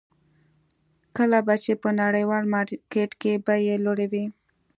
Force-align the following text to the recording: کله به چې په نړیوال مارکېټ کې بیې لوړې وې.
کله 1.17 1.39
به 1.45 1.55
چې 1.63 1.73
په 1.81 1.89
نړیوال 2.01 2.43
مارکېټ 2.53 3.11
کې 3.21 3.33
بیې 3.45 3.75
لوړې 3.85 4.07
وې. 4.11 4.25